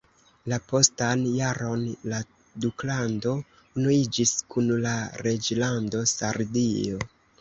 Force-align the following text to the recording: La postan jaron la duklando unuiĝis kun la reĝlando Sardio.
La 0.51 0.57
postan 0.69 1.25
jaron 1.39 1.83
la 2.13 2.21
duklando 2.65 3.33
unuiĝis 3.81 4.33
kun 4.55 4.73
la 4.87 4.95
reĝlando 5.29 6.03
Sardio. 6.15 7.05